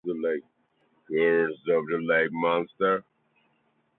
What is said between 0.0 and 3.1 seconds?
Curse of the Lake Monster.